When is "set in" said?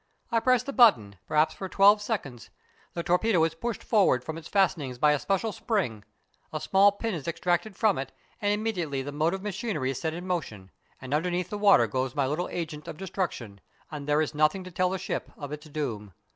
10.01-10.25